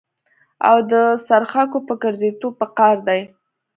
[0.69, 0.93] او د
[1.27, 3.21] څرخکو په ګرځېدو په قار دي.